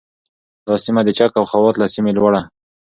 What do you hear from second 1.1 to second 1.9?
چک او خوات له